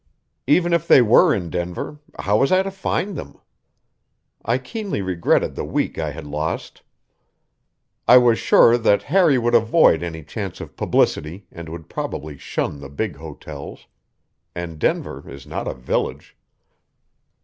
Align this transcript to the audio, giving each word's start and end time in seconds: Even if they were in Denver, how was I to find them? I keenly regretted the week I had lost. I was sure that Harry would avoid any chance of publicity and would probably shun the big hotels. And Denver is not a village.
Even 0.47 0.73
if 0.73 0.87
they 0.87 0.99
were 1.03 1.31
in 1.31 1.51
Denver, 1.51 1.99
how 2.17 2.37
was 2.39 2.51
I 2.51 2.63
to 2.63 2.71
find 2.71 3.15
them? 3.15 3.39
I 4.43 4.57
keenly 4.57 4.99
regretted 5.03 5.53
the 5.53 5.63
week 5.63 5.99
I 5.99 6.09
had 6.09 6.25
lost. 6.25 6.81
I 8.07 8.17
was 8.17 8.39
sure 8.39 8.79
that 8.79 9.03
Harry 9.03 9.37
would 9.37 9.53
avoid 9.53 10.01
any 10.01 10.23
chance 10.23 10.59
of 10.59 10.75
publicity 10.75 11.45
and 11.51 11.69
would 11.69 11.87
probably 11.87 12.35
shun 12.35 12.79
the 12.79 12.89
big 12.89 13.17
hotels. 13.17 13.85
And 14.55 14.79
Denver 14.79 15.29
is 15.29 15.45
not 15.45 15.67
a 15.67 15.73
village. 15.75 16.35